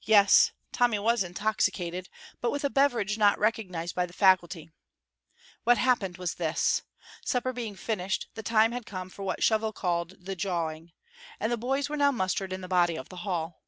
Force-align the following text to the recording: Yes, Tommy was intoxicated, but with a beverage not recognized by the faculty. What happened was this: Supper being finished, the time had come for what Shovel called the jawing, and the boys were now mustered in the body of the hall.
Yes, 0.00 0.50
Tommy 0.72 0.98
was 0.98 1.22
intoxicated, 1.22 2.08
but 2.40 2.50
with 2.50 2.64
a 2.64 2.68
beverage 2.70 3.16
not 3.16 3.38
recognized 3.38 3.94
by 3.94 4.04
the 4.04 4.12
faculty. 4.12 4.72
What 5.62 5.78
happened 5.78 6.18
was 6.18 6.34
this: 6.34 6.82
Supper 7.24 7.52
being 7.52 7.76
finished, 7.76 8.26
the 8.34 8.42
time 8.42 8.72
had 8.72 8.84
come 8.84 9.08
for 9.10 9.22
what 9.22 9.44
Shovel 9.44 9.72
called 9.72 10.24
the 10.24 10.34
jawing, 10.34 10.90
and 11.38 11.52
the 11.52 11.56
boys 11.56 11.88
were 11.88 11.96
now 11.96 12.10
mustered 12.10 12.52
in 12.52 12.62
the 12.62 12.66
body 12.66 12.96
of 12.98 13.10
the 13.10 13.18
hall. 13.18 13.62